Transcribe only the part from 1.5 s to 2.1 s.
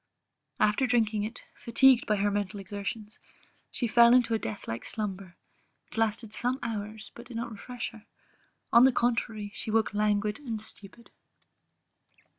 fatigued